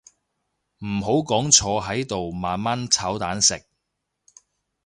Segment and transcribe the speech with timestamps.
[0.79, 3.63] 唔好講坐喺度慢慢炒蛋食